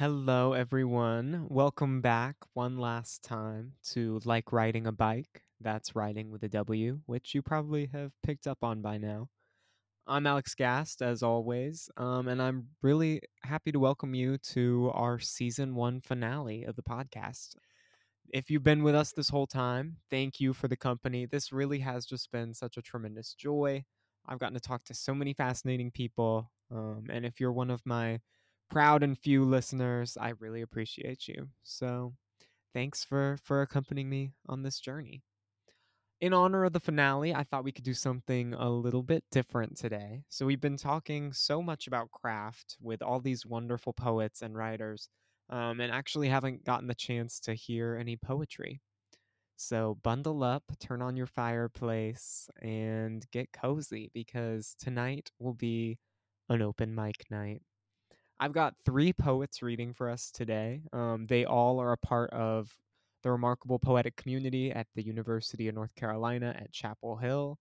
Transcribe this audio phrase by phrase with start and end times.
[0.00, 1.44] Hello, everyone.
[1.50, 5.42] Welcome back one last time to Like Riding a Bike.
[5.60, 9.28] That's riding with a W, which you probably have picked up on by now.
[10.06, 15.18] I'm Alex Gast, as always, um, and I'm really happy to welcome you to our
[15.18, 17.56] season one finale of the podcast.
[18.32, 21.26] If you've been with us this whole time, thank you for the company.
[21.26, 23.84] This really has just been such a tremendous joy.
[24.26, 27.82] I've gotten to talk to so many fascinating people, um, and if you're one of
[27.84, 28.20] my
[28.70, 31.48] proud and few listeners, I really appreciate you.
[31.62, 32.14] So,
[32.74, 35.22] thanks for for accompanying me on this journey.
[36.20, 39.76] In honor of the finale, I thought we could do something a little bit different
[39.76, 40.22] today.
[40.28, 45.08] So, we've been talking so much about craft with all these wonderful poets and writers,
[45.50, 48.80] um, and actually haven't gotten the chance to hear any poetry.
[49.56, 55.98] So, bundle up, turn on your fireplace, and get cozy because tonight will be
[56.48, 57.62] an open mic night.
[58.42, 60.80] I've got three poets reading for us today.
[60.94, 62.74] Um, they all are a part of
[63.22, 67.58] the remarkable poetic community at the University of North Carolina at Chapel Hill.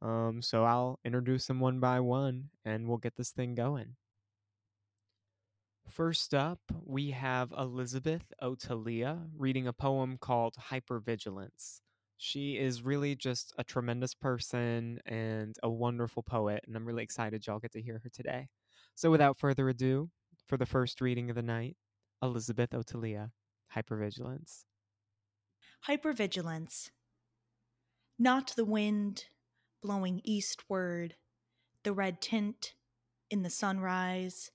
[0.00, 3.96] Um, so I'll introduce them one by one and we'll get this thing going.
[5.86, 11.82] First up, we have Elizabeth Otylia reading a poem called Hypervigilance.
[12.16, 17.46] She is really just a tremendous person and a wonderful poet, and I'm really excited
[17.46, 18.48] y'all get to hear her today.
[18.94, 20.08] So without further ado,
[20.46, 21.76] for the first reading of the night,
[22.22, 23.30] Elizabeth Otylia,
[23.74, 24.64] Hypervigilance.
[25.88, 26.90] Hypervigilance.
[28.18, 29.26] Not the wind
[29.82, 31.16] blowing eastward,
[31.82, 32.74] the red tint
[33.30, 34.50] in the sunrise,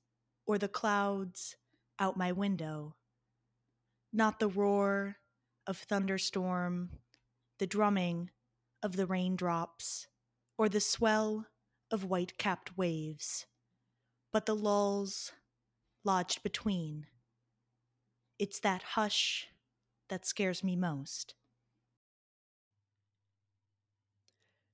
[0.45, 1.57] or the clouds
[1.99, 2.95] out my window.
[4.13, 5.17] Not the roar
[5.66, 6.91] of thunderstorm,
[7.59, 8.29] the drumming
[8.81, 10.07] of the raindrops,
[10.57, 11.47] or the swell
[11.91, 13.45] of white capped waves,
[14.31, 15.33] but the lulls
[16.08, 17.05] lodged between.
[18.39, 19.50] It's that hush
[20.08, 21.36] that scares me most.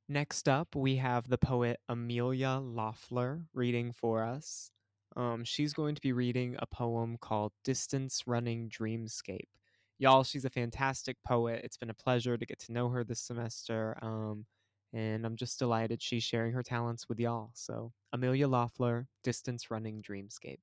[0.07, 4.69] Next up, we have the poet Amelia Loeffler reading for us.
[5.16, 9.50] Um, she's going to be reading a poem called Distance Running Dreamscape.
[9.97, 11.61] Y'all, she's a fantastic poet.
[11.63, 13.97] It's been a pleasure to get to know her this semester.
[14.03, 14.45] Um,
[14.94, 17.50] and I'm just delighted she's sharing her talents with y'all.
[17.55, 20.59] So, Amelia Loeffler, Distance Running Dreamscape.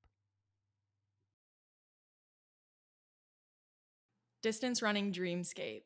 [4.43, 5.83] Distance running dreamscape.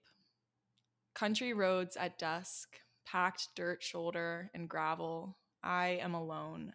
[1.13, 5.37] Country roads at dusk, packed dirt shoulder and gravel.
[5.65, 6.75] I am alone,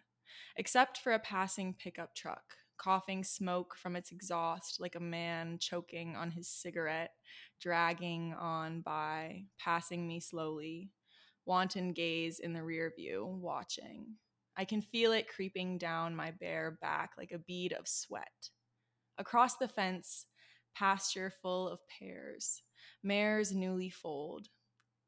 [0.56, 2.42] except for a passing pickup truck,
[2.76, 7.12] coughing smoke from its exhaust like a man choking on his cigarette,
[7.62, 10.90] dragging on by, passing me slowly.
[11.46, 14.16] Wanton gaze in the rear view, watching.
[14.54, 18.50] I can feel it creeping down my bare back like a bead of sweat.
[19.16, 20.26] Across the fence,
[20.80, 22.62] pasture full of pairs,
[23.02, 24.48] mares newly foaled,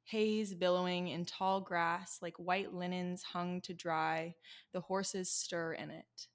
[0.04, 4.34] haze billowing in tall grass like white linens hung to dry,
[4.74, 6.26] the horses stir in it.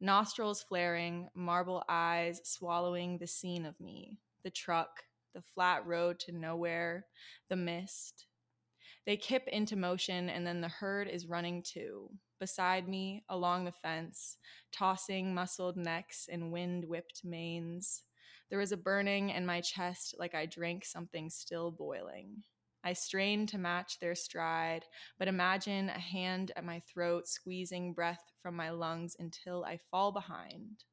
[0.00, 5.02] Nostrils flaring, marble eyes swallowing the scene of me, the truck,
[5.34, 7.06] the flat road to nowhere,
[7.48, 8.26] the mist.
[9.04, 12.08] They kip into motion, and then the herd is running too,
[12.38, 14.36] beside me, along the fence,
[14.72, 18.04] tossing muscled necks and wind whipped manes.
[18.48, 22.44] There was a burning in my chest like I drank something still boiling.
[22.84, 24.84] I strain to match their stride,
[25.18, 30.12] but imagine a hand at my throat squeezing breath from my lungs until I fall
[30.12, 30.84] behind.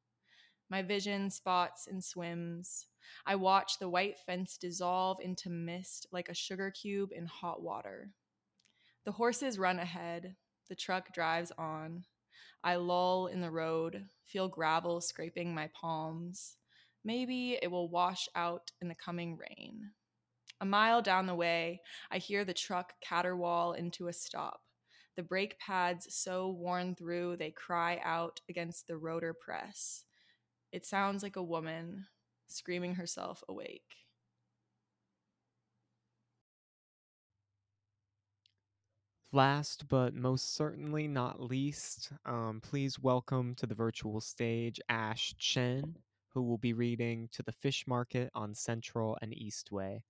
[0.68, 2.88] My vision spots and swims.
[3.24, 8.10] I watch the white fence dissolve into mist like a sugar cube in hot water.
[9.04, 10.34] The horses run ahead.
[10.68, 12.06] The truck drives on.
[12.64, 16.56] I loll in the road, feel gravel scraping my palms.
[17.04, 19.90] Maybe it will wash out in the coming rain.
[20.60, 24.60] A mile down the way, I hear the truck caterwaul into a stop.
[25.16, 30.04] The brake pads so worn through they cry out against the rotor press.
[30.72, 32.06] It sounds like a woman
[32.48, 33.82] screaming herself awake.
[39.30, 45.96] Last but most certainly not least, um, please welcome to the virtual stage Ash Chen,
[46.34, 50.00] who will be reading To the Fish Market on Central and Eastway.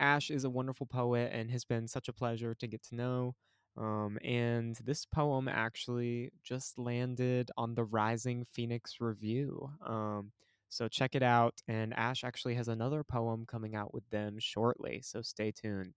[0.00, 3.34] Ash is a wonderful poet and has been such a pleasure to get to know.
[3.76, 9.70] Um, and this poem actually just landed on the Rising Phoenix Review.
[9.86, 10.32] Um,
[10.68, 11.60] so check it out.
[11.68, 15.00] And Ash actually has another poem coming out with them shortly.
[15.04, 15.94] So stay tuned.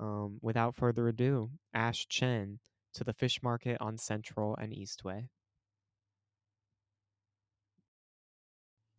[0.00, 2.58] Um, without further ado, Ash Chen
[2.94, 5.28] to the fish market on Central and Eastway.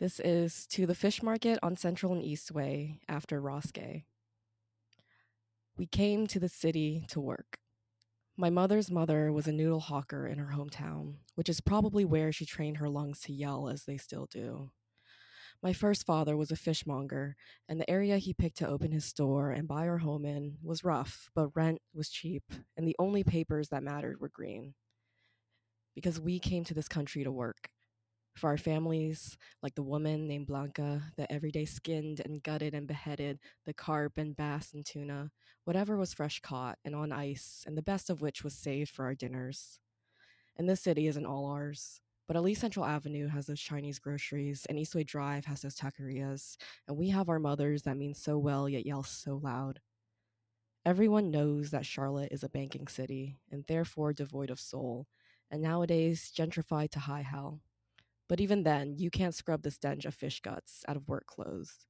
[0.04, 4.04] This is to the fish market on Central and Eastway after Ross Gay.
[5.78, 7.60] We came to the city to work.
[8.36, 12.46] My mother's mother was a noodle hawker in her hometown, which is probably where she
[12.46, 14.72] trained her lungs to yell as they still do.
[15.62, 17.38] My first father was a fishmonger,
[17.70, 20.84] and the area he picked to open his store and buy our home in was
[20.84, 22.44] rough, but rent was cheap,
[22.76, 24.74] and the only papers that mattered were green.
[25.96, 27.70] Because we came to this country to work.
[28.36, 32.88] For our families, like the woman named Blanca that every day skinned and gutted and
[32.88, 35.32] beheaded the carp and bass and tuna,
[35.66, 39.06] whatever was fresh caught and on ice, and the best of which was saved for
[39.06, 39.80] our dinners.
[40.58, 42.02] And this city isn't all ours.
[42.28, 46.56] But at least Central Avenue has those Chinese groceries, and Eastway Drive has those taquerias,
[46.88, 49.82] and we have our mothers that mean so well yet yell so loud.
[50.86, 55.08] Everyone knows that Charlotte is a banking city, and therefore devoid of soul,
[55.52, 57.62] and nowadays gentrified to high hell.
[58.34, 61.86] But even then, you can't scrub the stench of fish guts out of work clothes.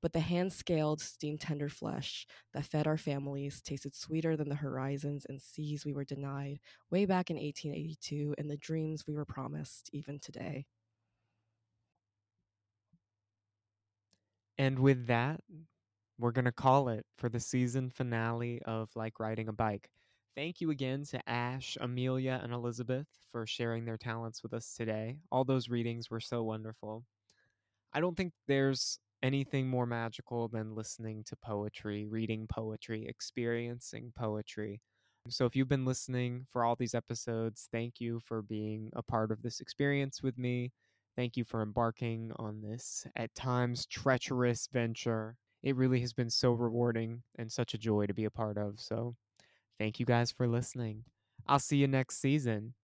[0.00, 2.24] But the hand scaled, steam tender flesh
[2.54, 6.60] that fed our families tasted sweeter than the horizons and seas we were denied
[6.92, 10.66] way back in 1882 and the dreams we were promised even today.
[14.56, 15.40] And with that,
[16.16, 19.90] we're going to call it for the season finale of Like Riding a Bike.
[20.36, 25.18] Thank you again to Ash, Amelia, and Elizabeth for sharing their talents with us today.
[25.32, 27.04] All those readings were so wonderful.
[27.92, 34.80] I don't think there's anything more magical than listening to poetry, reading poetry, experiencing poetry.
[35.28, 39.32] So, if you've been listening for all these episodes, thank you for being a part
[39.32, 40.72] of this experience with me.
[41.16, 45.36] Thank you for embarking on this at times treacherous venture.
[45.62, 48.80] It really has been so rewarding and such a joy to be a part of.
[48.80, 49.16] So,
[49.78, 51.04] thank you guys for listening.
[51.46, 52.74] I'll see you next season.